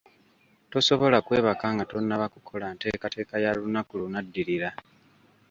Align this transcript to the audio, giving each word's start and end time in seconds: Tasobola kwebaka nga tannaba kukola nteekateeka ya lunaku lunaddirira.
Tasobola 0.71 1.17
kwebaka 1.25 1.65
nga 1.73 1.85
tannaba 1.89 2.25
kukola 2.33 2.65
nteekateeka 2.73 3.35
ya 3.43 3.51
lunaku 3.57 3.91
lunaddirira. 4.01 4.69